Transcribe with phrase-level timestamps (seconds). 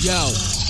[0.00, 0.67] Yo.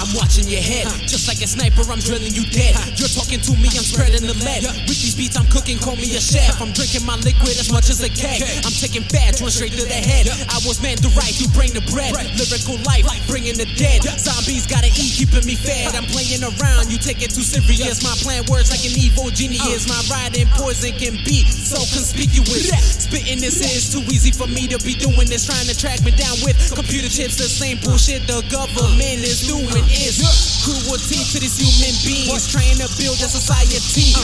[0.00, 1.84] I'm watching your head, just like a sniper.
[1.92, 2.72] I'm drilling you dead.
[2.96, 4.64] You're talking to me, I'm spreading the lead.
[4.88, 5.76] With these beats, I'm cooking.
[5.76, 6.56] Call me a chef.
[6.56, 8.40] I'm drinking my liquid as much as a keg.
[8.64, 10.24] I'm taking fat, one straight to the head.
[10.48, 12.16] I was meant to write, you bring the bread.
[12.16, 14.00] Lyrical life, bringing the dead.
[14.16, 15.92] Zombies gotta eat, keeping me fed.
[15.92, 18.00] I'm playing around, you take it too serious.
[18.00, 19.84] My plan words like an evil genius.
[19.84, 22.72] My riding poison can be so conspicuous.
[23.04, 25.44] Spitting this is too easy for me to be doing this.
[25.44, 29.89] Trying to track me down with computer chips, the same bullshit the government is doing
[29.92, 30.22] is
[30.62, 32.46] cruelty to these human beings.
[32.46, 33.76] Trying to build a society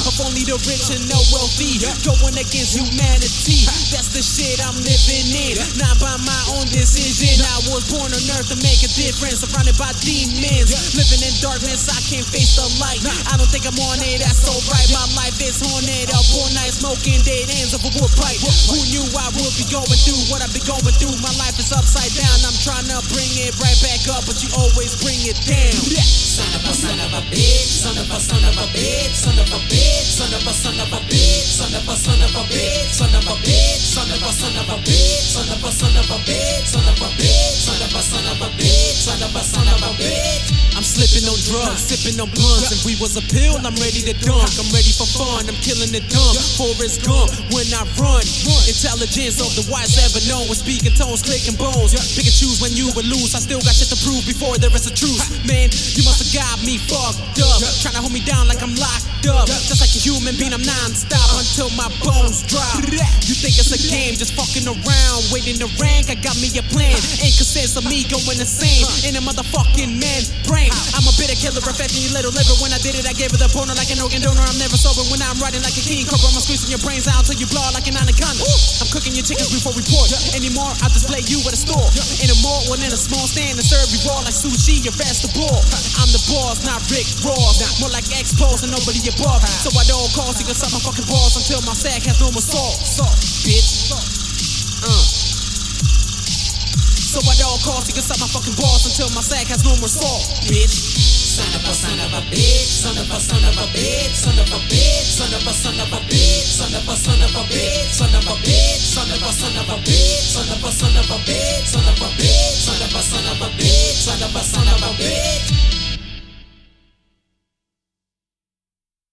[0.06, 1.78] of only the rich and the wealthy.
[2.02, 3.66] Going against humanity.
[4.46, 5.58] Shit I'm living in.
[5.74, 7.34] Not by my own decision.
[7.42, 9.42] I was born on earth to make a difference.
[9.42, 10.70] Surrounded by demons.
[10.94, 13.02] Living in darkness, I can't face the light.
[13.26, 14.86] I don't think I'm on it, that's alright.
[14.94, 18.38] My life is haunted up all night, smoking dead ends of a wood pipe.
[18.70, 21.18] Who knew I would be going through what I've been going through?
[21.26, 22.38] My life is upside down.
[22.46, 25.74] I'm trying to bring it right back up, but you always bring it down.
[26.06, 29.34] Son of a son of a bitch, son of a son of a bitch, son
[29.42, 30.15] of a bitch,
[40.96, 42.72] slipping on drugs, sipping on blunts.
[42.72, 44.48] If we was a pill, I'm ready to dunk.
[44.56, 46.34] I'm ready for fun, I'm killing the dumb.
[46.56, 48.24] Forrest Gump when I run.
[48.64, 50.48] Intelligence of the wise ever known.
[50.48, 51.92] With speaking tones, clicking bones.
[52.16, 53.36] Pick and choose when you would lose.
[53.36, 55.20] I still got shit to prove before there is a truth.
[55.44, 56.55] Man, you must have got
[60.26, 62.82] human being, I'm non-stop until my bones drop.
[62.82, 66.10] You think it's a game, just fucking around, waiting to rank.
[66.10, 66.98] I got me a plan.
[67.22, 70.74] Ain't consensus of me going insane in a motherfucking man brain.
[70.98, 72.58] I'm a bitter killer, affecting your little liver.
[72.58, 74.42] When I did it, I gave it a boner like an organ donor.
[74.42, 76.26] I'm never sober when I'm riding like a king cobra.
[76.26, 78.42] I'm squeezing your brains out till you blow like an anaconda.
[78.82, 80.02] I'm cooking your chickens before we pour.
[80.34, 81.86] Anymore, I'll display you at a store.
[82.18, 85.54] Anymore, one in a small stand and serve you raw like sushi or vegetable.
[86.02, 87.62] I'm the boss, not Rick Ross.
[87.78, 89.40] More like Pros and nobody above.
[89.48, 92.28] So I don't call, you can stop my fucking balls until my sack has no
[92.32, 92.76] more salt.
[92.84, 93.92] Salt, bitch.
[94.84, 95.26] Uh.
[97.16, 99.72] So I don't call, you can stop my fucking balls until my sack has no
[99.80, 100.68] more salt, bitch.
[100.68, 104.36] Son of a son of a bitch, son of a son of a bitch, son
[104.36, 107.32] of a bitch, son of a son of a bitch, son of a son of
[107.32, 110.05] a bitch, son of a bitch, son of a son of a bitch.